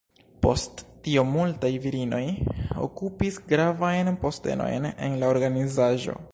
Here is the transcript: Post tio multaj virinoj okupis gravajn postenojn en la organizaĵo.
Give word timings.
Post 0.43 0.79
tio 1.07 1.23
multaj 1.33 1.69
virinoj 1.83 2.23
okupis 2.87 3.39
gravajn 3.53 4.13
postenojn 4.27 4.93
en 4.93 5.19
la 5.25 5.33
organizaĵo. 5.39 6.21